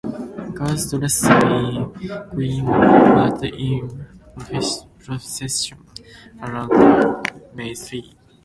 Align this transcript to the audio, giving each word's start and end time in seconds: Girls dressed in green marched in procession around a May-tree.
Girls 0.55 0.89
dressed 0.91 1.25
in 1.25 1.93
green 2.33 2.65
marched 2.65 3.43
in 3.43 4.03
procession 4.97 5.77
around 6.41 6.71
a 6.73 7.21
May-tree. 7.53 8.11